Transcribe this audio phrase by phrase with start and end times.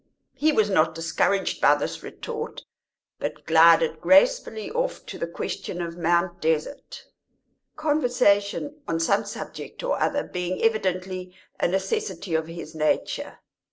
[0.33, 2.63] He was not discouraged by this retort,
[3.19, 7.05] but glided gracefully off to the question of Mount Desert;
[7.75, 13.41] conversation on some subject or other being evidently a necessity of his nature.